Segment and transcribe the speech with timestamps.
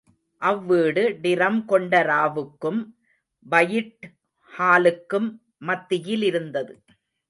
[0.41, 2.81] அவ்வீடு டிரம்கொண்டராவுக்கும்
[3.45, 4.05] white
[4.51, 5.29] ஹாலுக்கும்
[5.67, 6.73] மத்தியிலிருந்தது.